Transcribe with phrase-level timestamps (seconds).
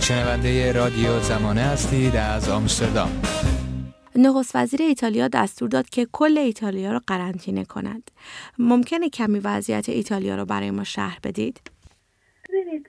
[0.00, 3.10] شنونده رادیو زمانه هستید از آمستردام
[4.16, 8.10] نخست وزیر ایتالیا دستور داد که کل ایتالیا را قرنطینه کند.
[8.58, 11.60] ممکنه کمی وضعیت ایتالیا رو برای ما شهر بدید؟
[12.48, 12.86] ببینید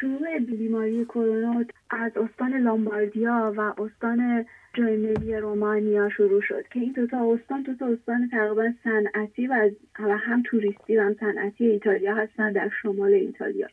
[0.00, 7.32] شروع بیماری کرونا از استان لامباردیا و استان جنوبی رومانیا شروع شد که این دوتا
[7.32, 13.14] استان دوتا استان تقریبا صنعتی و هم توریستی و هم صنعتی ایتالیا هستن در شمال
[13.14, 13.68] ایتالیا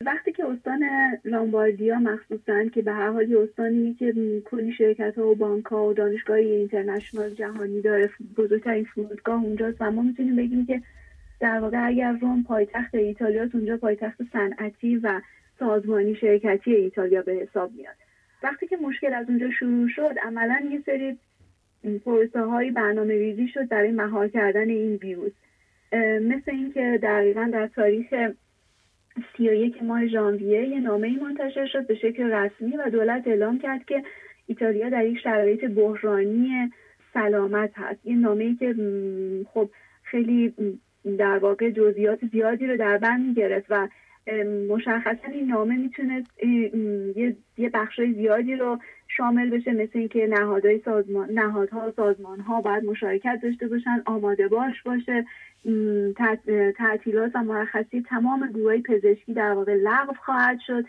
[0.00, 0.84] وقتی که استان
[1.24, 4.14] لامباردیا مخصوصا که به هر حال استانی که
[4.44, 9.90] کلی شرکت ها و بانک ها و دانشگاه اینترنشنال جهانی داره بزرگترین فرودگاه اونجاست و
[9.90, 10.82] ما می‌تونیم بگیم که
[11.40, 15.20] در واقع اگر روم پایتخت ایتالیا اونجا پایتخت صنعتی و
[15.58, 17.94] سازمانی شرکتی ایتالیا به حساب میاد.
[18.42, 21.18] وقتی که مشکل از اونجا شروع شد عملا یه سری
[22.04, 25.32] پروسه های برنامه ریزی شد برای مهار کردن این ویروس.
[26.22, 28.14] مثل اینکه دقیقا در تاریخ
[29.36, 33.58] سی و یک ماه ژانویه یه نامه منتشر شد به شکل رسمی و دولت اعلام
[33.58, 34.02] کرد که
[34.46, 36.70] ایتالیا در یک شرایط بحرانی
[37.14, 38.06] سلامت هست.
[38.06, 38.74] یه نامه که
[39.54, 39.70] خب
[40.02, 40.54] خیلی
[41.18, 43.88] در واقع جزئیات زیادی رو در بر می‌گرفت و
[44.68, 46.24] مشخصا این نامه می‌تونه
[47.58, 53.38] یه بخشای زیادی رو شامل بشه مثل اینکه نهادهای سازمان نهادها سازمان ها باید مشارکت
[53.42, 55.26] داشته باشن آماده باش باشه
[56.76, 60.84] تعطیلات و مرخصی تمام گروه پزشکی در واقع لغو خواهد شد.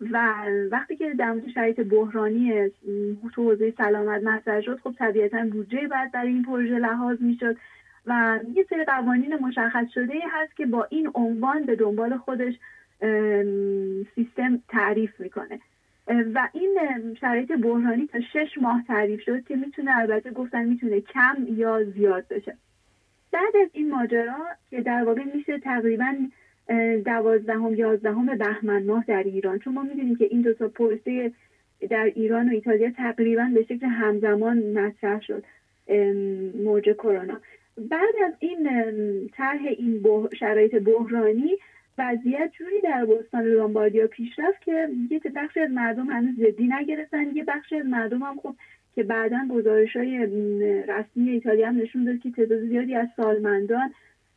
[0.00, 0.34] و
[0.70, 2.70] وقتی که در مورد شرایط بحرانی
[3.34, 7.56] تو حوزه سلامت مطرح شد خب طبیعتا بودجه بعد برای این پروژه لحاظ می‌شد
[8.06, 12.54] و یه سری قوانین مشخص شده هست که با این عنوان به دنبال خودش
[14.14, 15.60] سیستم تعریف می‌کنه.
[16.08, 16.78] و این
[17.20, 22.28] شرایط بحرانی تا شش ماه تعریف شد که می‌تونه البته گفتن می‌تونه کم یا زیاد
[22.30, 22.56] بشه.
[23.32, 26.14] بعد از این ماجرا که در واقع میشه تقریبا
[27.04, 29.58] دوازدهم یازدهم بهمن ماه در ایران.
[29.58, 31.32] چون ما می‌دونیم که این دو تا پروسه
[31.90, 35.44] در ایران و ایتالیا تقریبا به شکل همزمان مطرح شد
[36.64, 37.40] موج کرونا.
[37.78, 38.68] بعد از این
[39.28, 40.02] طرح این
[40.38, 41.56] شرایط بحرانی
[41.98, 47.36] وضعیت جوری در بستان لامباردیا پیش رفت که یه بخشی از مردم هنوز جدی نگرفتن
[47.36, 48.54] یه بخشی از مردم هم خب
[48.94, 50.26] که بعدا گزارش های
[50.88, 53.90] رسمی ایتالیا هم نشون داد که تعداد زیادی از سالمندان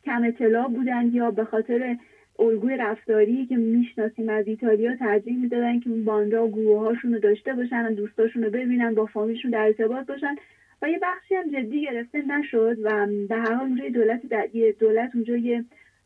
[0.05, 1.95] کم اطلاع بودن یا به خاطر
[2.39, 7.53] الگوی رفتاری که می‌شناسیم از ایتالیا ترجیح می‌دادن که باندا و گروه هاشون رو داشته
[7.53, 10.35] باشن دوستاشون رو ببینن با فامیلشون در ارتباط باشن
[10.81, 14.21] و یه بخشی هم جدی گرفته نشد و به هر حال اونجا دولت
[14.79, 15.63] دولت اونجا یه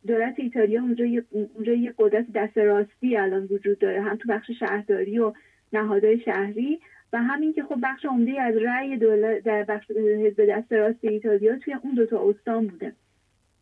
[0.07, 4.51] دولت ایتالیا اونجا یه, اونجا یه قدرت دست راستی الان وجود داره هم تو بخش
[4.51, 5.33] شهرداری و
[5.73, 6.79] نهادهای شهری
[7.13, 11.57] و همین که خب بخش عمده از رأی دولت در بخش حزب دست راست ایتالیا
[11.57, 12.93] توی اون دوتا استان بوده.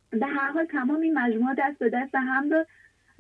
[0.10, 2.68] به هر حال تمام این مجموعه دست به دست هم داد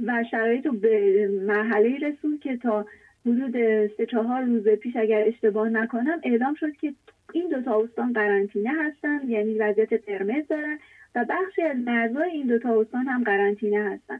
[0.05, 2.85] و شرایط رو به مرحله رسون که تا
[3.25, 3.51] حدود
[3.97, 6.93] سه چهار روز پیش اگر اشتباه نکنم اعلام شد که
[7.33, 10.79] این دوتا استان قرنطینه هستن یعنی وضعیت قرمز دارن
[11.15, 14.19] و بخشی از مرزهای این دوتا استان هم قرنطینه هستن.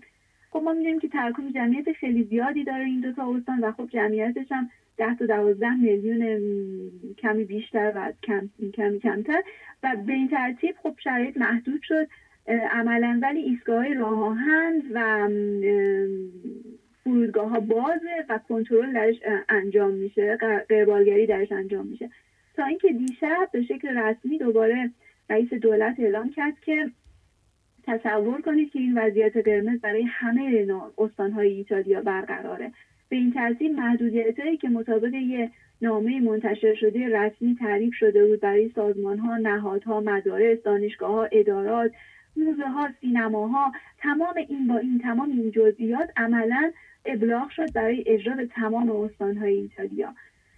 [0.51, 4.51] خب ما می‌دونیم که تراکم جمعیت خیلی زیادی داره این دوتا استان و خب جمعیتش
[4.51, 6.39] هم ده تا دوازده میلیون
[7.17, 9.43] کمی بیشتر و کم کمی کمتر.
[9.83, 12.07] و به این ترتیب خب شرایط محدود شد.
[12.71, 15.29] عملا ولی ایستگاه راه آهن و
[17.03, 19.15] فرودگاه ها بازه و کنترل درش
[19.49, 20.37] انجام میشه
[20.69, 22.09] قربالگری درش انجام میشه.
[22.55, 24.91] تا اینکه دیشب به شکل رسمی دوباره
[25.31, 26.91] رئیس دولت اعلام کرد که
[27.83, 32.71] تصور کنید که این وضعیت قرمز برای همه استانهای ایتالیا برقراره.
[33.09, 38.71] به این ترتیب محدودیت که مطابق یه نامه منتشر شده رسمی تعریف شده بود برای
[38.75, 41.91] سازمان ها نهادها مدارس دانشگاه ها ادارات
[42.35, 46.71] موزه ها سینماها تمام این با این تمام این جزئیات عملا
[47.05, 50.13] ابلاغ شد برای اجرا به تمام استانهای ایتالیا.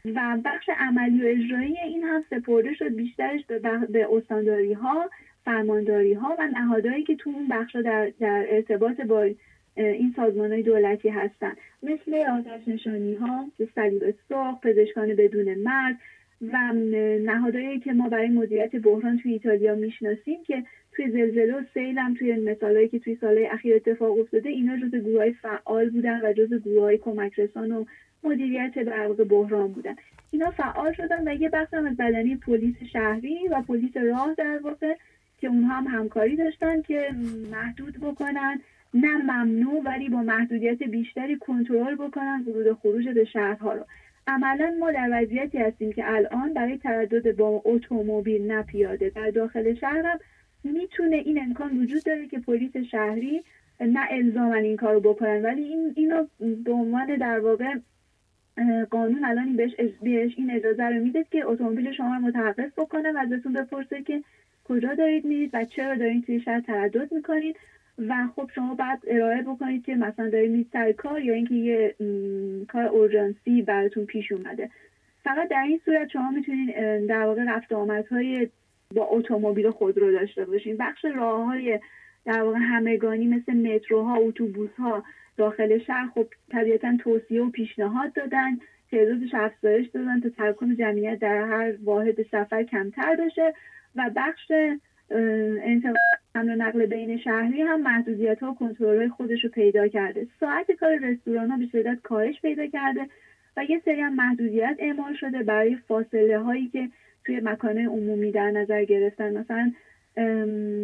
[0.06, 3.59] و بخش عملی و اجرایی این هم سپرده شد بیشترش به,
[3.90, 5.09] به استانداری ها
[5.46, 9.30] فرمانداری ها و نهادهایی که تو اون بخش در, در ارتباط با
[9.75, 11.56] این سازمان های دولتی هستن.
[11.84, 13.46] مثل آتش نشانی ها
[13.76, 16.00] صلیب سرخ پزشکان بدون مرد
[16.51, 16.73] و
[17.25, 22.13] نهادهایی که ما برای مدیریت بحران توی ایتالیا می‌شناسیم که توی زلزله و سیل هم
[22.13, 26.34] توی مثالهایی که توی سالهای اخیر اتفاق افتاده اینا جز گروه های فعال بودن و
[26.34, 27.85] جز گروه های کمک رسان و
[28.23, 29.95] مدیریت در بحران بودن.
[30.31, 34.59] اینا فعال شدن و یه بخش هم از بدنی پلیس شهری و پلیس راه در
[34.63, 34.93] واقع
[35.41, 37.09] که اونها هم همکاری داشتن که
[37.51, 38.61] محدود بکنن.
[38.93, 43.85] نه ممنوع ولی با محدودیت بیشتری کنترل بکنن ورود خروج به شهرها رو.
[44.28, 49.09] عملا ما در وضعیتی هستیم که الان برای تردد با اتومبیل نه پیاده.
[49.09, 50.20] در داخل شهر هم
[50.64, 53.43] می‌تونه این امکان وجود داره که پلیس شهری
[53.81, 55.41] نه الزاما این کارو بکنن.
[55.41, 56.28] ولی این اینو
[56.64, 57.75] به عنوان در واقع
[58.91, 59.72] قانون الان بهش
[60.02, 64.23] بهش این اجازه رو میده که اتومبیل شما رو متوقف بکنه و ازتون بپرسه که
[64.64, 67.55] کجا دارید میرید و چرا دارید توی شهر تردد می‌کنید.
[67.97, 71.95] و خب شما بعد ارائه بکنید که مثلا دارید میرید سر کار یا اینکه یه
[72.67, 74.69] کار اورژانسی براتون پیش اومده.
[75.23, 76.75] فقط در این صورت شما می‌تونید
[77.07, 78.49] در واقع رفت آمدهای
[78.95, 80.78] با اتومبیل خودرو داشته باشین.
[80.78, 81.79] بخش راه های
[82.25, 85.03] در واقع همگانی مثل متروها اتوبوس ها
[85.37, 88.59] داخل شهر خب طبیعتا توصیه و پیشنهاد دادن.
[88.91, 93.53] تعدادش افزایش دادن تا تراکم جمعیت در هر واحد سفر کمتر بشه.
[93.96, 94.51] و بخش
[96.35, 100.27] حمل و نقل بین شهری هم محدودیت ها و کنترل خودش رو پیدا کرده.
[100.39, 103.07] ساعت کار رستوران ها به شدت کاهش پیدا کرده
[103.57, 106.89] و یه سری هم محدودیت اعمال شده برای فاصله هایی که
[107.25, 109.37] توی مکان عمومی در نظر گرفتن.
[109.37, 109.71] مثلا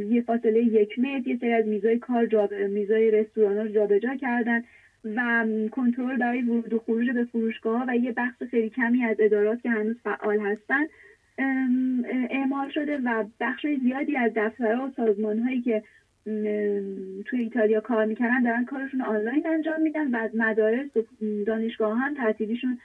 [0.10, 2.54] یه فاصله یک متر یه سری از میزای کار جاب...
[2.54, 4.64] میزای رستوران ها جابجا کردن
[5.16, 9.62] و کنترل برای ورود و خروج به فروشگاه و یه بخش خیلی کمی از ادارات
[9.62, 10.84] که هنوز فعال هستن
[12.30, 15.82] اعمال شده و بخش زیادی از دفترها و سازمان هایی که
[17.26, 21.02] توی ایتالیا کار می‌کنن دارن کارشون آنلاین انجام میدن و از مدارس و
[21.46, 22.78] دانشگاه هم تعطیلیشون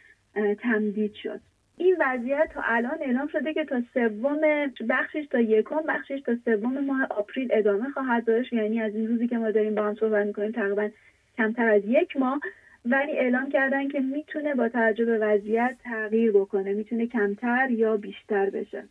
[0.59, 1.41] تمدید شد.
[1.77, 4.41] این وضعیت تا الان اعلام شده که تا سوم
[4.89, 8.53] بخشش تا یکم بخشش تا سوم ماه آپریل ادامه خواهد داشت.
[8.53, 10.89] یعنی از این روزی که ما داریم با هم صحبت می‌کنیم تقریبا
[11.37, 12.41] کمتر از یک ماه.
[12.85, 18.51] ولی اعلام کردن که می‌تونه با توجه به وضعیت تغییر بکنه می‌تونه کمتر یا بیشتر
[18.51, 18.89] بشه.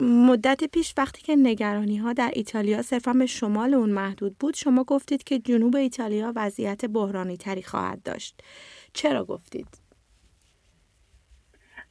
[0.00, 4.84] مدت پیش وقتی که نگرانی ها در ایتالیا صرفا به شمال اون محدود بود شما
[4.84, 8.42] گفتید که جنوب ایتالیا وضعیت بحرانی تری خواهد داشت.
[8.92, 9.66] چرا گفتید؟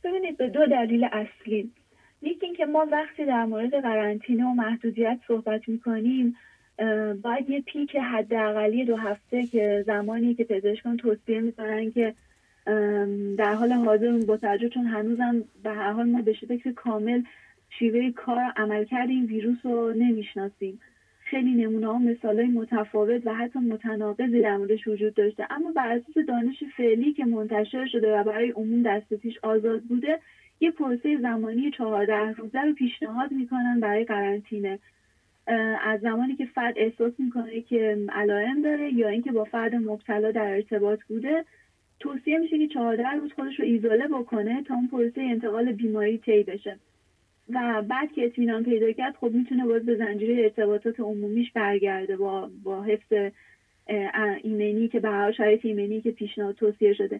[0.03, 1.71] ببینید به دو دلیل اصلی.
[2.21, 6.35] یکی اینکه ما وقتی در مورد قرنطینه و محدودیت صحبت می‌کنیم
[7.23, 12.13] باید یه پیک حداقلی دو هفته که زمانی که پزشکان توصیه می‌کنن که
[13.37, 17.21] در حال حاضر با توجه چون هنوزم به هر حال ما به شکل کامل
[17.79, 20.79] شیوه کار عملکرد این ویروس رو نمی‌شناسیم.
[21.23, 25.47] خیلی نمونه ها مثال های متفاوت و حتی متناقضی در موردش وجود داشته.
[25.49, 30.19] اما بر اساس دانش فعلی که منتشر شده و برای عموم دسترسیش آزاد بوده
[30.59, 34.79] یه پروسه زمانی چهارده روزه رو پیشنهاد می‌کنن برای قرنطینه.
[35.81, 40.47] از زمانی که فرد احساس می‌کنه که علائم داره یا اینکه با فرد مبتلا در
[40.55, 41.45] ارتباط بوده
[41.99, 46.43] توصیه میشه که چهارده روز خودش رو ایزوله بکنه تا اون پروسه انتقال بیماری طی
[46.43, 46.77] بشه.
[47.49, 52.49] و بعد که اطمینان پیدا کرد خب می‌تونه باز به زنجیره ارتباطات عمومیش برگرده با
[52.63, 53.31] با حفظ
[54.43, 57.19] ایمنی که به شرایط ایمنی که پیشنهاد توصیه شده.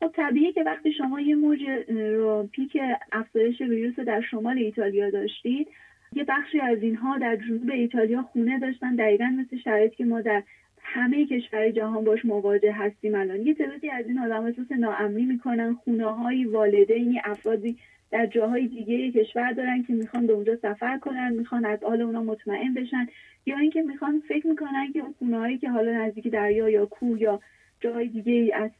[0.00, 2.78] خب طبیعیه که وقتی شما یه موج رو پیک
[3.12, 5.68] افزایش ویروس در شمال ایتالیا داشتید
[6.16, 10.42] یه بخشی از اینها در جنوب ایتالیا خونه داشتن دقیقا مثل شرایطی که ما در
[10.82, 13.46] همه کشورهای جهان باش مواجه هستیم الان.
[13.46, 17.76] یه تعدادی از این آدم احساس ناامنی می‌کنن خونه های والدینی افرادی
[18.10, 22.22] در جاهای دیگه کشور دارن که می‌خوان به اونجا سفر کنن می‌خوان از حال اونا
[22.22, 23.06] مطمئن بشن
[23.46, 27.20] یا اینکه می‌خوان فکر می‌کنن که اون خونه هایی که حالا نزدیک دریا یا کوه
[27.20, 27.40] یا
[27.80, 28.70] جای دیگه از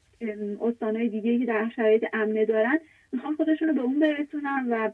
[0.60, 2.78] استانهای دیگه که در شرایط امنه دارن
[3.12, 4.88] می‌خوان خودشون رو به اون برسونن و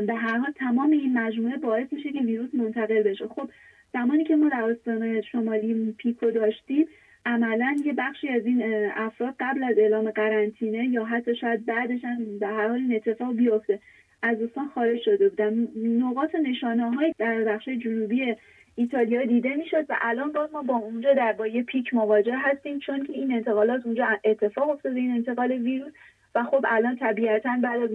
[0.00, 3.28] به هر حال تمام این مجموعه باعث میشه که ویروس منتقل بشه.
[3.28, 3.50] خب
[3.92, 6.86] زمانی که ما در استان شمالی پیکو داشتیم
[7.26, 8.62] عملا یه بخشی از این
[8.94, 13.36] افراد قبل از اعلام قرنطینه یا حتی شاید بعدش هم به هر حال این اتفاق
[13.36, 13.78] بیفته
[14.22, 15.68] از دوستان خارج شده بودن.
[15.76, 18.34] نقاط نشانه های در بخش جنوبی
[18.74, 22.78] ایتالیا دیده می‌شد و الان باز ما با اونجا در با یه پیک مواجه هستیم
[22.78, 25.92] چون که این انتقالات اونجا اتفاق افتاده این انتقال ویروس.
[26.34, 27.90] و خب الان طبیعتا بعد از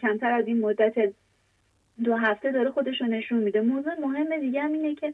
[0.00, 1.12] کمتر از این مدت
[2.04, 3.60] دو هفته داره خودش رو نشون میده.
[3.60, 5.12] موضوع مهم دیگه هم اینه که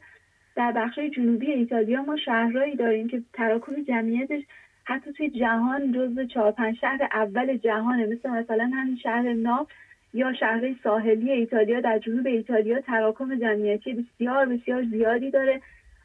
[0.55, 4.43] در بخش جنوبی ایتالیا ما شهرهایی داریم که تراکم جمعیتش
[4.83, 8.05] حتی توی جهان جزو چهار پنج شهر اول جهانه.
[8.05, 9.67] مثل مثلا همین شهر ناف
[10.13, 15.61] یا شهر ساحلی ایتالیا در جنوب ایتالیا تراکم جمعیتی بسیار بسیار زیادی داره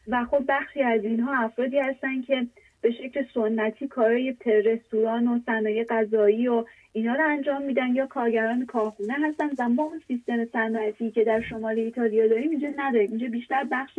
[0.09, 2.47] و خب بخشی از اینها افرادی هستن که
[2.83, 8.67] به شکل سنتی کارهای رستوران و صنایع غذایی و اینا رو انجام میدن یا کارگران
[8.67, 13.11] کارخونه هستن و ما اون سیستم صنعتی که در شمال ایتالیا داریم اینجا نداریم.
[13.11, 13.99] اینجا بیشتر بخش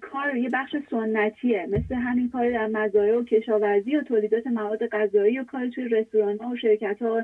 [0.00, 1.66] کار یه بخش سنتیه.
[1.70, 6.38] مثل همین کار در مزارع و کشاورزی و تولیدات مواد غذایی و کار توی رستوران
[6.38, 7.22] ها و شرکت ها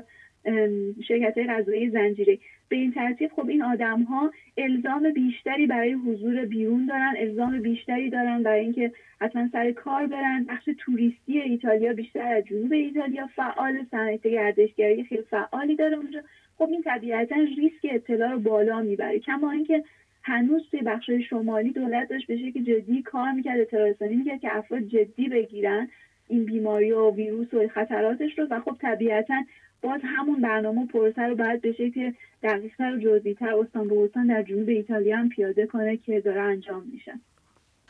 [1.07, 2.37] شرکت های غذایی زنجیره.
[2.69, 8.09] به این ترتیب خب این آدم ها الزام بیشتری برای حضور بیرون دارن الزام بیشتری
[8.09, 8.91] دارن برای اینکه
[9.21, 10.45] حتما سر کار برن.
[10.49, 16.21] بخش توریستی ایتالیا بیشتر از جنوب ایتالیا فعال صنعت گردشگری خیلی فعالی داره اونجا.
[16.57, 19.19] خب این طبیعتا ریسک اطلاع رو بالا می‌بره.
[19.19, 19.81] کما اینکه
[20.23, 24.81] هنوز توی بخش شمالی دولت داشت به شکل جدی کار می‌کرد اطلاع می‌کرد که افراد
[24.81, 25.87] جدی بگیرن.
[26.27, 29.35] این بیماری و ویروس و خطراتش رو و خب طبیعتا
[29.81, 32.11] باز همون برنامه پروسه رو باید به شکل
[32.43, 36.83] دقیقتر و جزئیتر استان به استان در جنوب ایتالیا هم پیاده کنه که داره انجام
[36.91, 37.13] میشه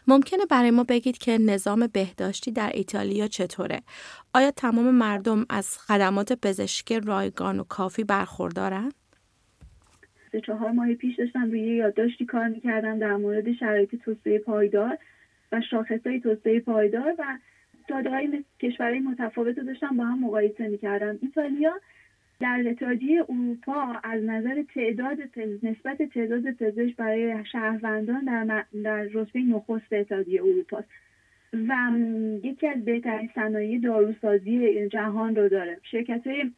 [0.08, 3.80] ممکنه برای ما بگید که نظام بهداشتی در ایتالیا چطوره؟
[4.34, 8.92] آیا تمام مردم از خدمات پزشکی رایگان و کافی برخوردارن؟
[10.32, 14.98] سه چهار ماه پیش داشتم روی یادداشتی کار می‌کردم در مورد شرایط توسعه پایدار
[15.52, 17.38] و شاخصهای توسعه پایدار و
[17.88, 21.80] داده های کشورهای متفاوت رو داشتم با هم مقایسه می‌کردم ایتالیا
[22.40, 25.18] در اتحادیه اروپا از نظر تعداد
[25.64, 30.84] نسبت تعداد پزشک برای شهروندان در, در رتبه نخست اتحادیه اروپا
[31.54, 31.98] و
[32.44, 35.78] یکی از بهترین صنایع داروسازی جهان رو داره.
[35.92, 36.52] شرکت های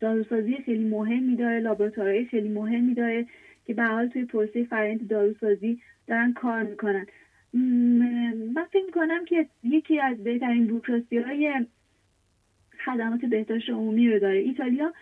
[0.00, 3.26] داروسازی خیلی مهمی داره لابراتوارهای خیلی مهمی داره
[3.66, 7.06] که به حال توی پروسه فرآیند داروسازی دارن کار می‌کنن.
[7.54, 11.66] من فکر می‌کنم که یکی از بهترین بروکراسی های
[12.84, 14.38] خدمات بهداشت عمومی رو داره.
[14.38, 14.92] ایتالیا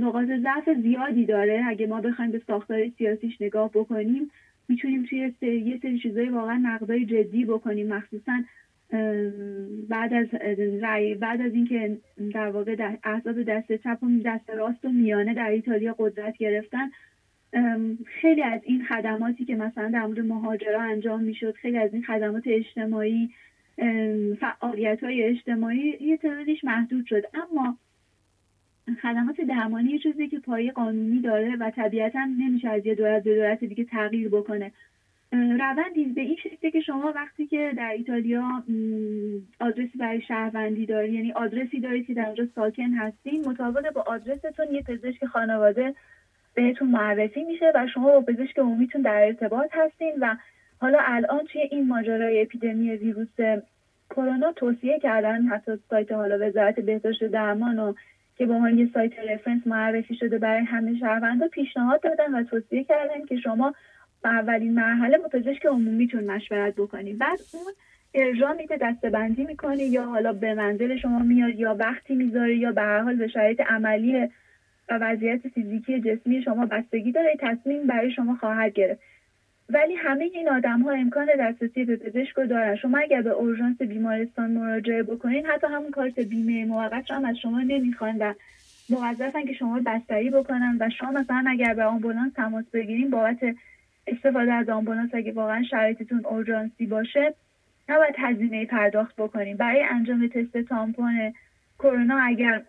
[0.00, 1.64] نقاط ضعف زیادی داره.
[1.66, 4.30] اگه ما بخوایم به ساختار سیاسیش نگاه بکنیم
[4.68, 7.94] می‌تونیم توی یه سری چیزایی واقعا نقدای جدی بکنیم.
[7.94, 8.42] مخصوصا
[9.88, 10.26] بعد از
[10.82, 11.98] رأی بعد از اینکه
[12.34, 16.90] در واقع احزاب دست چپ و دست راست و میانه در ایتالیا قدرت گرفتن
[18.06, 22.42] خیلی از این خدماتی که مثلا در مورد مهاجرا انجام می‌شد خیلی از این خدمات
[22.46, 23.30] اجتماعی
[24.40, 27.22] فعالیت های اجتماعی یه تعدادش محدود شد.
[27.34, 27.76] اما
[29.02, 33.34] خدمات درمانی یه چیزی که پایه قانونی داره و طبیعتا نمیشه از یه دولت به
[33.34, 34.72] دولت دیگه تغییر بکنه.
[35.32, 38.64] روندی به این شکله که شما وقتی که در ایتالیا
[39.60, 44.66] آدرسی برای شهروندی دارید یعنی آدرسی دارید که در اونجا ساکن هستین مطابق با آدرستون
[44.72, 45.94] یه پزشک خانواده
[46.54, 50.36] بهتون معرفی میشه و شما با پزشک عمومیتون در ارتباط هستین و
[50.80, 53.60] حالا الان توی این ماجرای اپیدمی ویروس
[54.10, 57.94] کرونا توصیه کردن حتی سایت حالا وزارت بهداشت درمان و
[58.36, 62.84] که به عنوان یه سایت رفرنس معرفی شده برای همه شهروندا پیشنهاد دادن و توصیه
[62.84, 63.74] کردن که شما
[64.24, 67.72] اولین مرحله با پزشک عمومیتون مشورت بکنید بعد اون
[68.14, 72.82] ارجاع میده دستبندی می‌کنه یا حالا به منزل شما میاد یا وقتی می‌ذاره یا به
[72.82, 74.28] هر حال به شرایط عملی
[74.90, 79.00] و وضعیت فیزیکی جسمی شما بستگی داره تصمیم برای شما خواهد گرفت.
[79.68, 82.76] ولی همه این آدم ها امکان دسترسی به پزشک رو دارن.
[82.76, 87.60] شما اگر به اورژانس بیمارستان مراجعه بکنین حتی همون کارت بیمه موقت هم از شما
[87.60, 88.34] نمی‌خوان و
[88.90, 93.38] موظفن که شما بستری بکنن و شما مثلا اگر به آمبولانس تماس بگیرین بابت
[94.06, 97.34] استفاده از آمبولانس اگه واقعا شرایطتون اورژانسی باشه
[97.88, 101.32] نباید هزینه پرداخت بکنیم برای انجام تست تامپون
[101.78, 102.62] کرونا اگر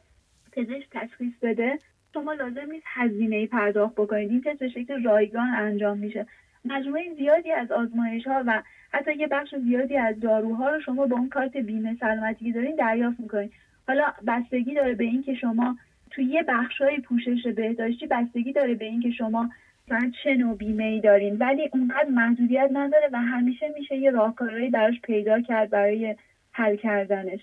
[0.52, 1.80] پزشک تشخیص بده
[2.14, 4.32] شما لازم نیست هزینه پرداخت بکنید.
[4.32, 6.26] این تست به شکل رایگان انجام میشه.
[6.66, 8.64] مجموعه زیادی از آزمایش ها و
[8.94, 12.76] حتی یه بخش زیادی از داروها رو شما با اون کارت بیمه سلامتی که دارین
[12.76, 13.52] دریافت می‌کنید.
[13.88, 15.78] حالا بستگی داره به اینکه شما
[16.12, 16.46] توی یه
[16.80, 19.50] های پوشش بهداشتی بستگی داره به اینکه شما
[19.88, 21.38] مثلا چه نوع بیمه ای دارین.
[21.38, 26.16] ولی اونقدر محدودیت نداره و همیشه میشه یه راهکارهایی براش پیدا کرد برای
[26.52, 27.42] حل کردنش.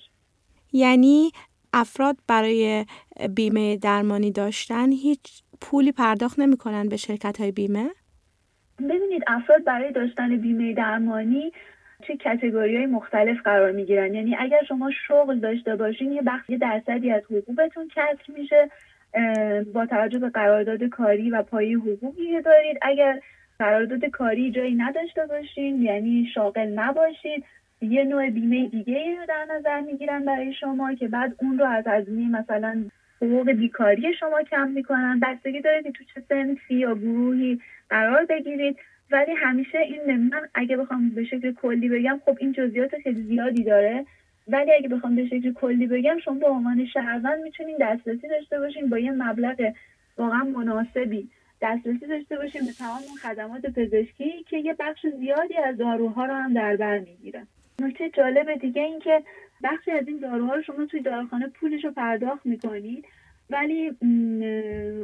[0.73, 1.31] یعنی
[1.73, 2.87] افراد برای
[3.37, 7.91] بیمه درمانی داشتن هیچ پولی پرداخت نمی‌کنن به شرکت های بیمه؟
[8.79, 11.53] ببینید افراد برای داشتن بیمه درمانی
[12.07, 16.51] چه کتگوری های مختلف قرار می گیرن یعنی اگر شما شغل داشته باشین یه بخش
[16.61, 18.71] درصدی از حقوقتون کسر میشه
[19.73, 23.21] با توجه به قرارداد کاری و پایی حقوقی دارید اگر
[23.59, 27.45] قرارداد کاری جایی نداشته باشین یعنی شاغل نباشید
[27.81, 31.87] یه نوع بیمه دیگه رو در نظر می‌گیرن برای شما که بعد اون رو از
[31.87, 32.85] هزینه مثلا
[33.23, 35.21] حقوق بیکاری شما کم می‌کنن.
[35.21, 38.77] بستگی داره که تو چه سنفی یا گروهی قرار بگیرید.
[39.11, 43.65] ولی همیشه این من اگه بخوام به شکل کلی بگم خب این جزئیات خیلی زیادی
[43.65, 44.05] داره.
[44.49, 48.89] ولی اگه بخوام به شکل کلی بگم شما به عنوان شهروند می‌تونین دسترسی داشته باشین
[48.89, 49.73] با یه مبلغ
[50.19, 51.29] واقعا مناسبی.
[51.63, 56.55] دسترسی داشته باشین به تمام خدمات پزشکی که یه بخش زیادی از داروها رو هم
[56.55, 57.47] در بر می‌گیره
[57.81, 59.23] نکته جالب دیگه این که
[59.63, 63.05] بخشی از این داروها رو شما توی داروخانه پولش رو پرداخت می‌کنید
[63.51, 63.93] ولی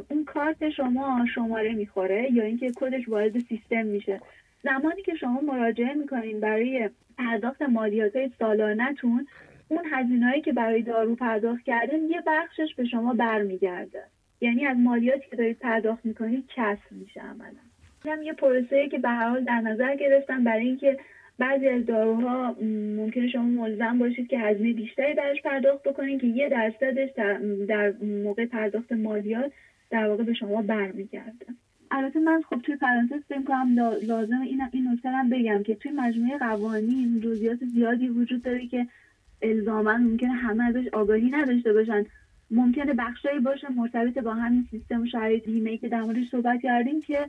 [0.09, 4.21] اون کارت شما شماره می‌خوره یا اینکه کدش وارد سیستم میشه.
[4.63, 9.27] زمانی که شما مراجعه می‌کنین برای پرداخت مالیات های سالانتون
[9.67, 14.03] اون هزینههایی که برای دارو پرداخت کردن یه بخشش به شما برمیگرده.
[14.41, 18.23] یعنی از مالیاتی که دارید پرداخت می‌کنید کسر میشه عملا.
[18.23, 20.97] یه پروسه که به هر حال در نظر گرفتم برای اینکه
[21.39, 22.55] بعضی از داروها
[22.95, 27.33] ممکنه شما ملزم باشید که هزینه بیشتری برش پرداخت بکنید که یه درصدش در,
[27.67, 29.51] در موقع پرداخت مالیات
[29.89, 31.45] در واقع به شما برمیگرده.
[31.91, 35.91] البته من خب توی پرانتز فکر کنم لازم این این نکته هم بگم که توی
[35.91, 38.87] مجموعه قوانین جزئیات زیادی وجود داره که
[39.41, 42.05] الزاما ممکنه همه ازش آگاهی نداشته باشن.
[42.51, 47.27] ممکنه بخشایی باشه مرتبط با همین سیستم شرایط بیمه که در موردش صحبت کردیم که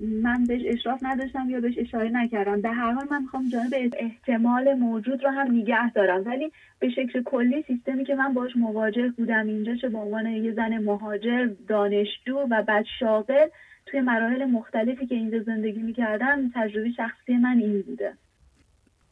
[0.00, 4.74] من بهش اشراف نداشتم یا بهش اشاره نکردم در هر حال من می‌خوام جانب احتمال
[4.74, 9.46] موجود رو هم نگه دارم ولی به شکل کلی سیستمی که من باش مواجه بودم
[9.46, 13.48] اینجا چه به عنوان یه زن مهاجر دانشجو و بعد شاغل
[13.86, 18.12] توی مراحل مختلفی که اینجا زندگی می‌کردم تجربه شخصی من این بوده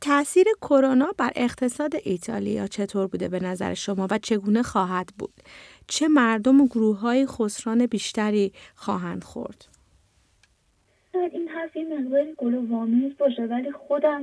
[0.01, 5.35] تاثیر کرونا بر اقتصاد ایتالیا چطور بوده به نظر شما و چگونه خواهد بود؟
[5.89, 9.76] چه مردم و گروه های خسران بیشتری خواهند خورد؟
[11.33, 14.23] این حرف این مقداری گلووامیز باشه ولی خودم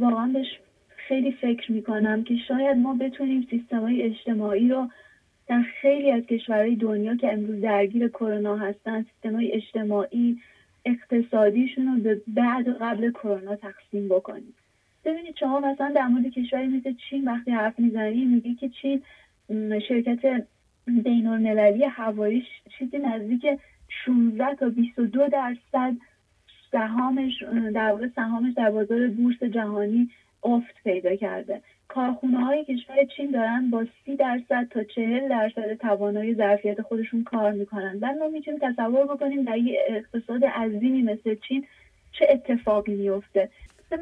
[0.00, 0.58] واقعا بهش
[0.96, 4.88] خیلی فکر می‌کنم که شاید ما بتونیم سیستم های اجتماعی رو
[5.48, 10.38] در خیلی از کشورهای دنیا که امروز درگیر کرونا هستن سیستم های اجتماعی
[10.84, 14.54] اقتصادیشون رو به بعد و قبل کرونا تقسیم بکنیم.
[15.04, 19.02] ببینید شما مثلا در مورد کشوری مثل چین وقتی حرف می‌زنی میگی که چین
[19.88, 20.46] شرکت
[20.86, 22.46] بین المللی هوایی
[22.78, 23.46] چیزی نزدیک
[23.88, 25.96] 16 تا 22 درصد
[26.74, 27.42] سهامش
[27.74, 30.10] در واقع سهامش در بازار بورس جهانی
[30.42, 31.60] افت پیدا کرده.
[31.88, 37.52] کارخونه های کشور چین دارن با سی درصد تا چهل درصد توانایی ظرفیت خودشون کار
[37.52, 37.98] می‌کنن.
[38.00, 41.66] و ما می‌تونیم تصور بکنیم در یه اقتصاد عظیمی مثل چین
[42.12, 43.48] چه اتفاقی میفته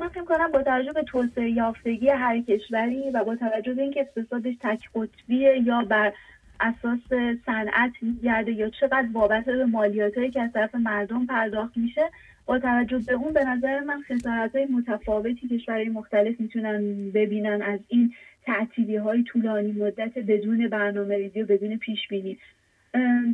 [0.00, 4.00] من فکر کنم با توجه به توسعه یافتگی هر کشوری و با توجه به اینکه
[4.00, 6.12] اقتصادش تک قطبیه یا بر
[6.60, 7.00] اساس
[7.46, 12.02] صنعت میگرده یا چقدر وابسته به مالیاتهایی که از طرف مردم پرداخت میشه
[12.46, 17.80] با توجه به اون به نظر من خسارت های متفاوتی کشورهای مختلف می‌تونن ببینن از
[17.88, 18.14] این
[18.46, 22.38] تعطیلی های طولانی مدت بدون برنامه ریزی و بدون پیش بینی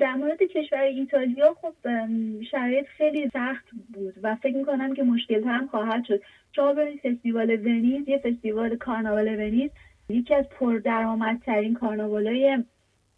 [0.00, 1.75] در مورد کشور ایتالیا خب
[2.50, 6.23] شرایط خیلی سخت بود و فکر می‌کنم که مشکل هم خواهد شد.
[6.53, 9.71] شما برید فستیوال ونیز یه فستیوال کارناوال ونیز.
[10.09, 12.65] یکی از پردرآمدترین کارناوالای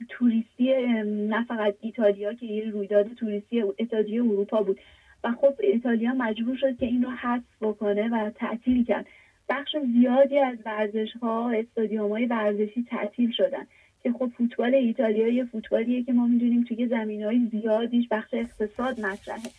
[0.09, 4.81] توریستی نه فقط ایتالیا که یه رویداد توریستی اتحادیه اروپا بود.
[5.25, 9.06] و خب ایتالیا مجبور شد که این رو حذف بکنه و تعطیل کرد.
[9.49, 13.67] بخش زیادی از ورزش ها استادیوم های ورزشی تعطیل شدن
[14.02, 19.00] که خب فوتبال ایتالیا یه فوتبالیه که ما می‌دونیم توی زمین های زیادیش بخش اقتصاد
[19.00, 19.50] مطرحه.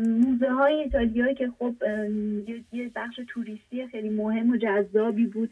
[0.00, 1.74] موزه های ایتالیا که خب
[2.72, 5.50] یه بخش توریستی خیلی مهم و جذابی بود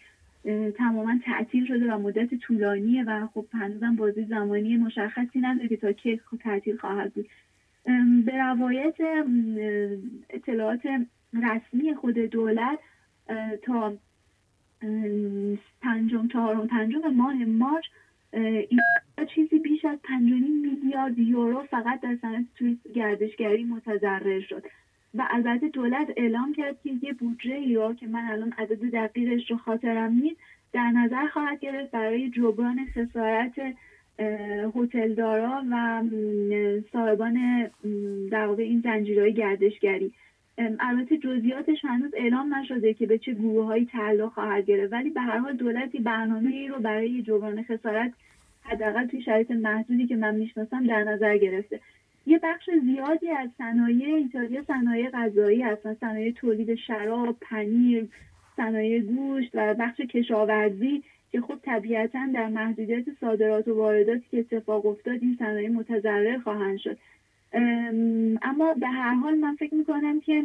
[0.77, 5.93] تماما تعطیل شده و مدت طولانیه و خب هنوزم بازی زمانی مشخصی نداره که تا
[5.93, 7.29] کی تعطیل خواهد بود.
[8.27, 8.94] به روایت
[10.31, 10.81] اطلاعات
[11.33, 12.79] رسمی خود دولت
[13.62, 13.96] تا
[15.83, 17.85] پنجم چهارم پنجم ماه مارچ
[19.35, 24.64] چیزی بیش از پنجانیم میلیارد یورو فقط در صنعت توریست گردشگری متضرر شد.
[25.14, 29.57] و البته دولت اعلام کرد که یه بودجه یا که من الان عدد دقیقش رو
[29.57, 30.40] خاطرم نیست
[30.72, 33.53] در نظر خواهد گرفت برای جبران خسارت
[34.75, 36.03] هتلدارا و
[36.93, 37.67] صاحبان
[38.31, 40.13] در واقع این زنجیرهای گردشگری.
[40.81, 45.21] البته جزئیاتش هنوز اعلام نشده که به چه گروه هایی تعلق خواهد گرفت ولی به
[45.21, 48.13] هر حال دولتی برنامه ای رو برای جبران خسارت
[48.63, 51.81] حداقل توی شرایط محدودی که من می‌شناسم در نظر گرفته.
[52.27, 58.07] یه بخش زیادی از صنایع ایتالیا صنایع غذایی هستن صنایع تولید شراب پنیر
[58.57, 61.03] صنایع گوشت و بخش کشاورزی.
[61.33, 66.79] که خب طبیعتا در محدودیت صادرات و وارداتی که اتفاق افتاد این صنایع متضرر خواهند
[66.79, 66.97] شد.
[68.43, 70.45] اما به هر حال من فکر می‌کنم که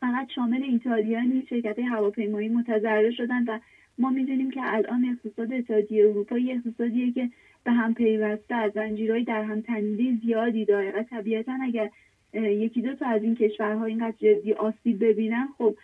[0.00, 3.58] فقط شامل ایتالیا نیست شرکت هواپیمایی متضرر شدن و
[3.98, 7.28] ما می‌دونیم که الان اقتصاد اتحادیه اروپا یه اقتصادیه که
[7.64, 11.90] به هم پیوسته از زنجیرهای در هم تنیده زیادی داره و طبیعتا اگر
[12.34, 15.74] یکی دو تا از این کشورها اینقدر جدی آسیب ببینن خب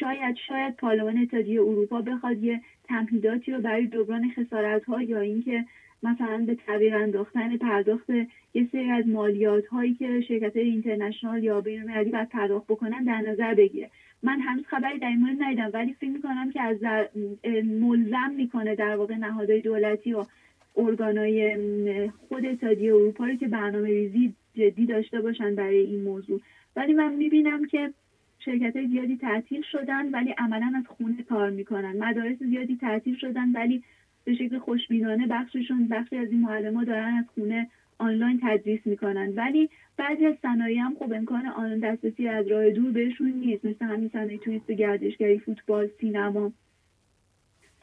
[0.00, 5.64] شاید شاید پارلمان اتحادیه اروپا بخواد یه تمهیداتی رو برای جبران خسارت ها یا اینکه
[6.02, 8.10] مثلا به تعویق انداختن پرداخت
[8.54, 13.54] یه سری از مالیات هایی که شرکت اینترنشنال یا بینالمللی باید پرداخت بکنن در نظر
[13.54, 13.90] بگیره.
[14.22, 16.76] من هنوز خبری در این مورد ندیدم ولی فکر می‌کنم که از
[17.64, 20.24] ملزم می‌کنه در واقع نهادهای دولتی و
[20.76, 21.56] ارگانهای
[22.28, 26.40] خود اتحادیه اروپا رو که برنامه ریزی جدی داشته باشن برای این موضوع.
[26.76, 27.90] ولی من می‌بینم که
[28.46, 31.96] شرکت های زیادی تعطیل شدن ولی عملا از خونه کار می‌کنن.
[31.98, 33.82] مدارس زیادی تعطیل شدن ولی
[34.24, 39.32] به شکل خوشبینانه بخششون بخشی از این معلم دارن از خونه آنلاین تدریس می‌کنن.
[39.36, 43.64] ولی بعضی از صنایع هم خب امکان آن دسترسی از راه دور بهشون نیست.
[43.64, 46.52] مثل همین صنایع توریست گردشگری فوتبال سینما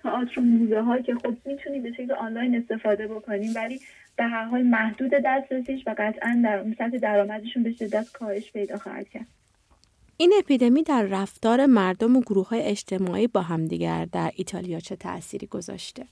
[0.04, 3.80] تئاتر و موزه ها که خب می‌تونید به شکل آنلاین استفاده بکنیم ولی
[4.18, 9.10] به هر حال محدود دسترسیش و قطعا در سطح درآمدشون به شدت کاهش پیدا خواهد
[9.10, 9.43] کرد.
[10.24, 15.48] این اپیدمی در رفتار مردم و گروه های اجتماعی با همدیگر در ایتالیا چه تأثیری
[15.48, 16.04] گذاشته؟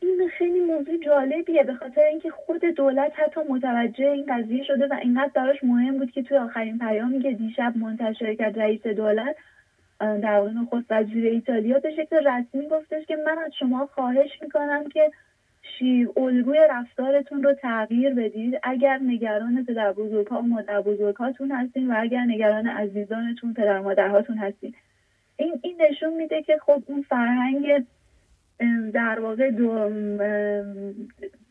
[0.00, 4.94] این خیلی موضوع جالبیه به خاطر اینکه خود دولت حتی متوجه این قضیه شده و
[5.02, 9.36] اینقدر براش مهم بود که توی آخرین پیامی که دیشب منتشر کرد رئیس دولت
[10.00, 14.88] در واقع نخست وزیر ایتالیا به شکل رسمی گفتش که من از شما خواهش می‌کنم
[14.88, 15.10] که
[15.78, 18.54] شیر الگوی رفتارتون رو تغییر بدید.
[18.62, 24.74] اگر نگران پدر بزرگها و مادر بزرگهاتون هستین و اگر نگران عزیزانتون پدر مادرهاتون هستین.
[25.36, 27.86] این این نشون میده که خب اون فرهنگ
[28.92, 29.90] در واقع دو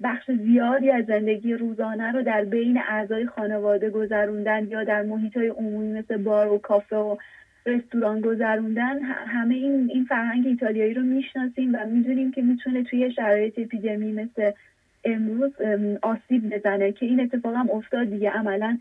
[0.03, 5.47] بخش زیادی از زندگی روزانه رو در بین اعضای خانواده گذروندن یا در محیط های
[5.47, 7.17] عمومی مثل بار و کافه و
[7.65, 13.59] رستوران گذروندن همه این این فرهنگ ایتالیایی رو می‌شناسیم و می‌دونیم که می‌تونه توی شرایط
[13.59, 14.51] اپیدمی مثل
[15.03, 15.51] امروز
[16.01, 18.29] آسیب بزنه که این اتفاق هم افتاد دیگه.
[18.29, 18.77] عملا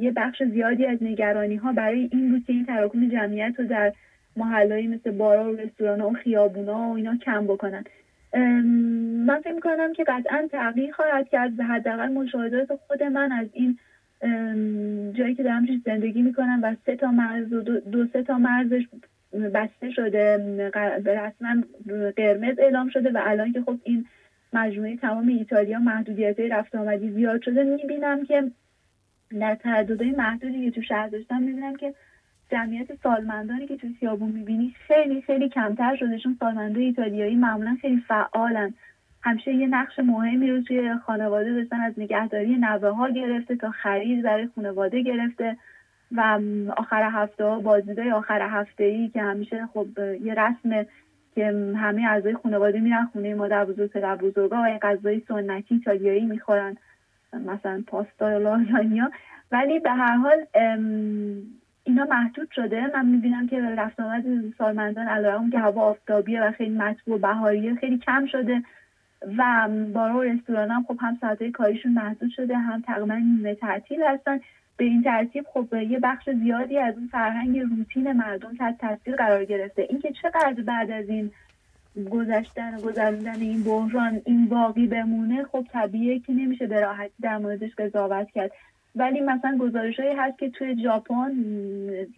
[0.00, 3.92] یه بخش زیادی از نگرانی ها برای این بود که این تراکم جمعیت رو در
[4.36, 7.84] محلهایی مثل بارا و رستوران و خیابونا و اینا کم بکنن.
[9.26, 13.78] من فکر می‌کنم که قطعا تغییر خواهد کرد به حداقل مشاهدات خود من از این
[15.12, 18.82] جایی که دارم زندگی می‌کنم و سه تا مرز و دو, سه تا مرزش
[19.54, 20.36] بسته شده
[21.06, 21.62] رسما
[22.16, 24.04] قرمز اعلام شده و الان که خب این
[24.52, 28.50] مجموعه تمام ایتالیا محدودیت رفت آمدی زیاد شده می‌بینم که
[29.40, 31.92] در ترددهای محدودی که تو شهر داشتم می‌بینم که
[32.50, 38.02] جمعیت سالمندانی که تو سیابون می‌بینی خیلی خیلی کمتر شده چون سالمندای ایتالیایی معمولا خیلی
[38.08, 38.74] فعالن.
[39.22, 44.22] همیشه یه نقش مهمی رو توی خانواده داشتن از نگهداری نوه ها گرفته تا خرید
[44.22, 45.56] برای خانواده گرفته
[46.12, 46.40] و
[46.76, 50.86] آخر هفته ها بازدیدهای آخر هفته ای که همیشه خب یه رسم
[51.34, 56.76] که همه اعضای خانواده میرن خونه مادر بزرگ پدر بزرگا و غذای سنتی ایتالیایی می‌خورن
[57.32, 59.10] مثلا پاستا یا لازانیا
[59.52, 60.44] ولی به هر حال
[61.84, 62.90] اینا محدود شده.
[62.94, 64.24] من می‌بینم که رفت آمد
[64.58, 68.62] سالمندان علیرغم که هوا آفتابیه و خیلی مطبوع بهاریه خیلی کم شده.
[69.38, 74.02] و بارا و رستوران هم خب هم ساعتهای کاریشون محدود شده هم تقریبا نیمه تعطیل
[74.02, 74.40] هستن.
[74.76, 79.44] به این ترتیب خب یه بخش زیادی از اون فرهنگ روتین مردم تحت تاثیر قرار
[79.44, 79.86] گرفته.
[79.90, 81.30] اینکه چقدر بعد از این
[82.10, 87.38] گذشتن و گذروندن این بحران این باقی بمونه خب طبیعیه که نمیشه به راحتی در
[87.38, 88.50] موردش قضاوت کرد.
[88.96, 91.30] ولی مثلا گزارش هایی هست که توی ژاپن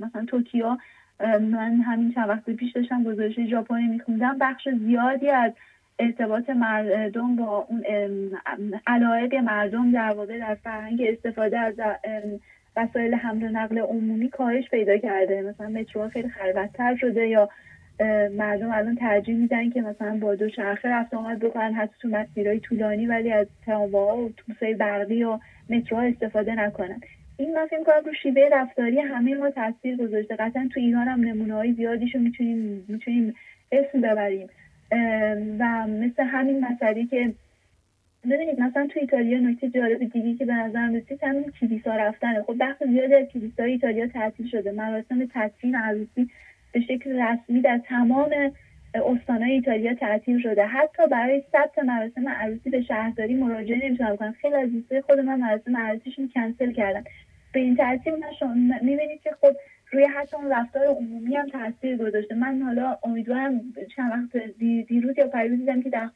[0.00, 0.76] مثلا توکیو
[1.20, 5.52] من همین چند وقت پیش داشتم گزارش ژاپنی میخوندم بخش زیادی از
[5.98, 7.84] ارتباط مردم با اون
[8.86, 11.74] علایق مردم در واقع در فرهنگ استفاده از
[12.76, 15.42] وسایل حمل و نقل عمومی کاهش پیدا کرده.
[15.42, 17.48] مثلا مترو خیلی خلوتتر شده یا
[18.36, 22.60] مردم الان ترجیح میدن که مثلا با دو چرخه رفت آمد بکنن حتی تو مسیرهای
[22.60, 25.38] طولانی ولی از ترامواها و توسه برقی و
[25.70, 27.00] مترو استفاده نکنن.
[27.36, 30.36] این من فکر کنم رو شیوه رفتاری همه ما تاثیر گذاشته.
[30.36, 33.34] قطعا تو ایران هم نمونه های زیادیشو می‌تونیم می‌تونیم
[33.72, 34.48] اسم ببریم.
[35.58, 37.34] و مثل همین مسئله که
[38.30, 42.42] ببینید مثلا تو ایتالیا نکته جالب دیگه که به نظرم رسید همین کلیسا رفتنه.
[42.42, 44.72] خب بخش زیادی از کلیسای ایتالیا تعطیل شده.
[44.72, 46.30] مراسم تدفین عروسی
[46.72, 48.30] به شکل رسمی در تمام
[48.94, 50.66] استانهای ایتالیا تعطیل شده.
[50.66, 55.40] حتی برای ثبت مراسم عروسی به شهرداری مراجعه نمی‌تونن بکنن خیلی از دوستای خود من
[55.40, 57.04] مراسم عروسیشون کنسل کردن.
[57.52, 58.14] به این ترتیب
[58.82, 59.56] می‌بینید که خب
[59.94, 62.34] روی حتی اون رفتار عمومی هم تاثیر گذاشته.
[62.34, 63.60] من حالا امیدوارم
[63.96, 66.08] چند وقت دیروز یا پریروز دیدم که در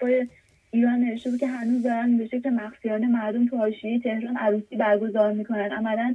[0.70, 5.72] ایران نوشته که هنوز دارن به شکل مخفیانه مردم تو حاشیه تهران عروسی برگزار می‌کنن.
[5.72, 6.14] عملا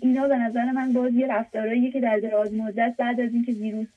[0.00, 3.88] اینا به نظر من باز یه رفتارهایی که در دراز مدت بعد از اینکه ویروس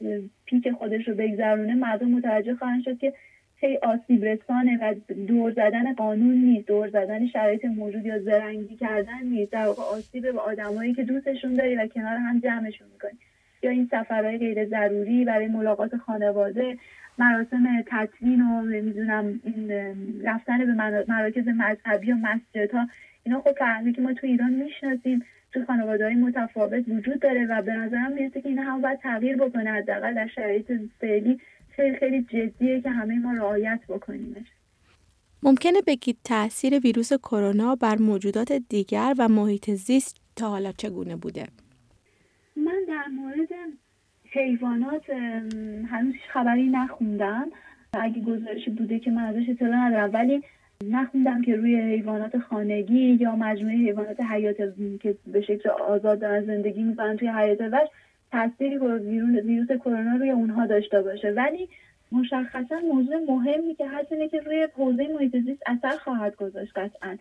[0.46, 3.14] پیک خودش رو بگذرونه مردم متوجه خواهند شد که
[3.64, 4.94] خیلی آسیب رسانه و
[5.28, 9.52] دور زدن قانون نیست دور زدن شرایط موجود یا زرنگی کردن نیست.
[9.52, 13.18] در واقع آسیب به آدمایی که دوستشون داری و کنار هم جمعشون می‌کنی.
[13.62, 16.78] یا این سفرهای غیر ضروری برای ملاقات خانواده
[17.18, 19.72] مراسم تطوین و نمی‌دونم این
[20.24, 22.88] رفتن به مراکز مذهبی و مسجدها.
[23.24, 25.22] اینا خب فرهنگی که ما تو ایران می‌شناسیم.
[25.54, 29.36] تو خانواده های متفاوت وجود داره و به نظرم می‌رسه که اینا هم باید تغییر
[29.36, 31.40] بکنه حداقل در شرایط فعلی
[31.76, 34.46] خیلی خیلی جدیه که همه ما رعایت بکنیمش
[35.44, 41.46] ممکنه بگید تاثیر ویروس کرونا بر موجودات دیگر و محیط زیست تا حالا چگونه بوده؟
[42.56, 43.50] من در مورد
[44.32, 45.10] حیوانات
[45.90, 47.48] هنوز خبری نخوندم
[47.94, 50.44] اگه گزارشی بوده که من ازش اطلاع ندارم ولی
[50.84, 54.58] نخوندم که روی حیوانات خانگی یا مجموعه حیوانات حیات
[55.02, 57.88] که به شکل آزاد دارن زندگی می‌کنن توی حیات وحش
[58.34, 61.32] تاثیری ویروس کرونا روی اونها داشته باشه.
[61.32, 61.70] ولی
[62.12, 67.18] مشخصا موضوع مهمی که هست اینه که روی حوزه محیط زیست اثر خواهد گذاشت قطعا.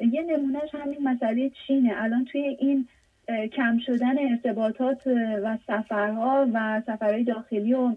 [0.00, 1.92] یه نمونهش همین مسئله چینه.
[1.96, 2.88] الان توی این
[3.52, 5.06] کم شدن ارتباطات
[5.44, 7.94] و سفرها و سفرهای داخلی و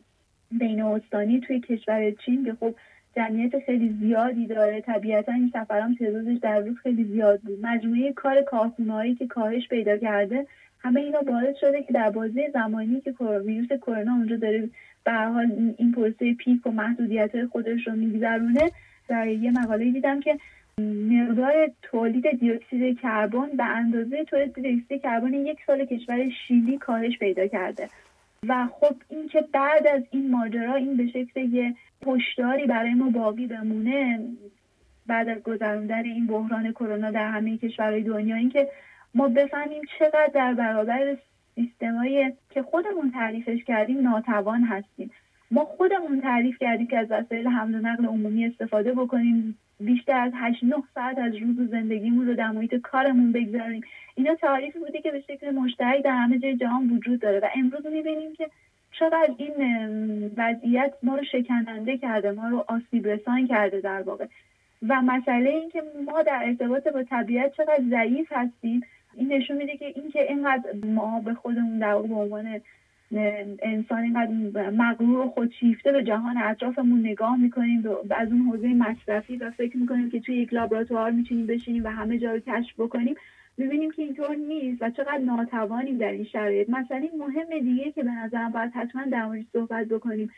[0.52, 2.76] بین استانی توی کشور چین که خب
[3.16, 4.82] جمعیت خیلی زیادی داره.
[4.82, 7.66] طبیعتا این سفرام تعدادش در روز خیلی زیاد بود.
[7.66, 10.48] مجموعه کار کارخونهایی که کاهش پیدا کرده
[10.86, 13.12] همه اینا باعث شده که در بازه زمانی که
[13.46, 14.70] ویروس کرونا اونجا داره
[15.04, 18.72] به حال این پروسه پیک و محدودیت خودش رو میگذرونه
[19.08, 20.38] در یه مقاله دیدم که
[21.12, 27.48] مقدار تولید دیوکسید کربن به اندازه تولید دیوکسید کربن یک سال کشور شیلی کاهش پیدا
[27.48, 27.90] کرده.
[28.48, 31.76] و خب این که بعد از این ماجرا این به شکل یه
[32.08, 34.20] هشداری برای ما باقی بمونه
[35.08, 38.68] بعد از گذراندن این بحران کرونا در همه کشورهای دنیا اینکه
[39.16, 41.18] ما بفهمیم چقدر در برابر
[41.56, 45.12] سیستمایی که خودمون تعریفش کردیم ناتوان هستیم.
[45.52, 49.58] ما خودمون تعریف کردیم که از وسایل حمل و نقل عمومی استفاده بکنیم.
[49.80, 53.82] بیشتر از 8 9 ساعت از روز زندگیمون رو در محیط کارمون بگذاریم.
[54.16, 57.86] اینا تعریفی بوده که به شکل مشترک در همه جای جهان وجود داره و امروز
[57.86, 58.50] می‌بینیم که
[59.00, 59.54] چقدر این
[60.38, 64.26] وضعیت ما رو شکننده کرده ما رو آسیب رسان کرده در واقع.
[64.90, 68.82] و مسئله این که ما در ارتباط با طبیعت چقدر ضعیف هستیم
[69.18, 72.62] این نشون میده که اینکه اینقدر ما به خودمون در به عنوان
[73.62, 74.32] انسان اینقدر
[74.70, 79.78] مغرور و خودشیفته به جهان اطرافمون نگاه می‌کنیم و از اون حوزه مصرفی و فکر
[79.78, 83.16] می‌کنیم که توی یک لابراتوار می‌تونیم بشینیم و همه جا رو کشف بکنیم
[83.58, 86.70] می‌بینیم که اینطور نیست و چقدر ناتوانیم در این شرایط.
[86.70, 90.32] مسئله مهم دیگه که به نظرم باید حتما در موردش صحبت بکنیم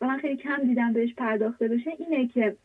[0.00, 2.56] و من خیلی کم دیدم بهش پرداخته بشه اینه که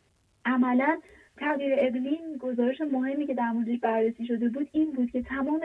[0.44, 0.98] عملا
[1.36, 5.60] تغییر اقلیم گزارش مهمی که در موردش بررسی شده بود این بود که تمام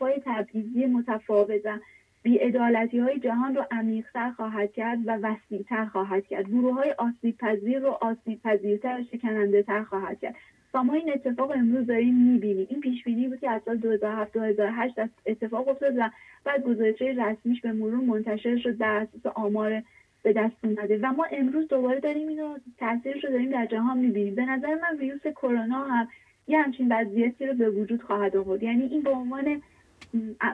[0.00, 1.78] های تبعیضی متفاوت و
[2.22, 6.48] بیعدالتی های جهان رو عمیقتر خواهد کرد و وسیعتر خواهد کرد.
[6.48, 10.34] گروه های آسیب پذیر رو آسیب پذیرتر و شکننده تر خواهد کرد.
[10.74, 14.32] و ما این اتفاق امروز داریم می‌بینیم این پیش بینی بود که از سال 2007
[14.32, 14.94] 2008
[15.26, 16.10] اتفاق افتاد و
[16.44, 19.82] بعد گزارش رسمیش به مرور منتشر شد در اساس آمار
[20.22, 20.98] به دست اومده.
[21.02, 24.34] و ما امروز دوباره داریم اینو تاثیرش رو داریم در جهان می‌بینیم.
[24.34, 26.08] به نظر من ویروس کرونا هم
[26.48, 28.62] یه همچین وضعیتی رو به وجود خواهد آورد.
[28.62, 29.62] یعنی این به عنوان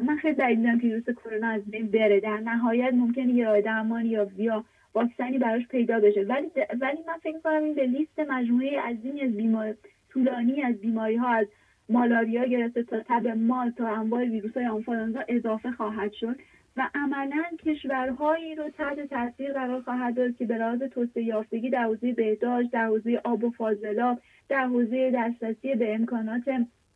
[0.06, 2.20] من خیلی دلیل که ویروس کرونا از بین بره.
[2.20, 6.20] در نهایت ممکنه یه درمان یا یا واکسنی براش پیدا بشه.
[6.20, 6.50] ولی
[6.80, 9.74] ولی من فکر کنم این به لیست مجموعه عظیمی از بیمار
[10.10, 11.46] طولانی از بیماری ها از
[11.88, 16.36] مالاریا گرفته تا تب مال تا انواع ویروس های آنفولانزا اضافه خواهد شد.
[16.76, 21.82] و عملا کشورهایی رو تحت تاثیر قرار خواهد داد که به لحاظ توسعه یافتگی در
[21.82, 26.42] حوزه بهداشت در حوزه آب و فاضلاب در حوزه دسترسی به امکانات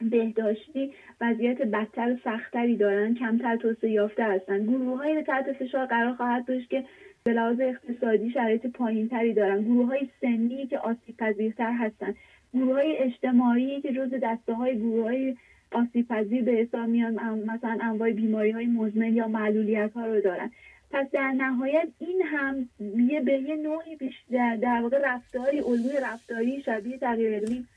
[0.01, 4.69] بهداشتی وضعیت بدتر و سختتری دارن کمتر توسعه یافته هستند.
[4.69, 6.85] گروههایی به تحت فشار قرار خواهد داشت که
[7.25, 12.17] به لحاظ اقتصادی شرایط پایینتری دارن گروه های سنی که آسیب پذیرتر هستند.
[12.55, 15.37] گروه اجتماعی که جز دسته های گروه های
[15.73, 20.51] آسیب پذیر به حساب میان مثلا انواع بیماری های مزمن یا معلولیت ها رو دارن.
[20.91, 22.69] پس در نهایت این هم
[23.11, 27.69] یه به یه نوعی بیشتر در واقع رفتاری الگوی رفتاری شبیه تغییر اقلیم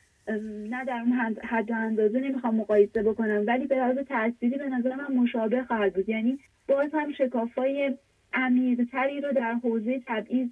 [0.69, 4.95] نه در اون حد و اندازه نمی‌خوام مقایسه بکنم ولی به لحاظ تأثیری به نظر
[4.95, 6.09] من مشابه خواهد بود.
[6.09, 7.93] یعنی باز هم شکافای
[8.33, 10.49] عمیقتری رو در حوزه تبعیض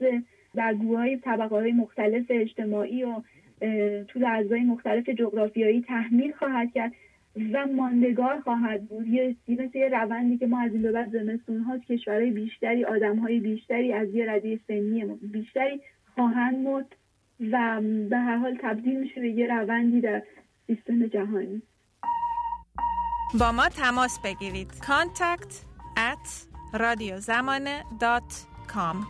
[0.56, 3.22] در گروه های طبقه های مختلف اجتماعی و
[4.08, 6.92] تو اعضای مختلف جغرافیایی تحمیل خواهد کرد.
[7.36, 9.08] و ماندگار خواهد بود.
[9.08, 13.20] یه مثل یه روندی که ما از این به بعد زمستون ها کشورهای بیشتری آدم
[13.20, 15.82] های بیشتری از یه رده سنی بیشتری
[16.16, 16.96] خواهند مرد
[17.52, 20.24] و به هر حال تبدیل میشه به یه روندی در
[20.68, 21.62] سیستم جهانی.
[23.40, 24.72] با ما تماس بگیرید.
[24.72, 25.54] contact
[25.98, 29.08] at radiozamane.com